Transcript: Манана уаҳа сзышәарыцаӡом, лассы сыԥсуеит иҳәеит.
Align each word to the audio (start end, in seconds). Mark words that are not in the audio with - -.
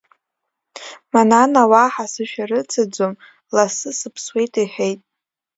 Манана 1.13 1.61
уаҳа 1.71 2.05
сзышәарыцаӡом, 2.11 3.13
лассы 3.55 3.89
сыԥсуеит 3.99 4.53
иҳәеит. 4.63 4.99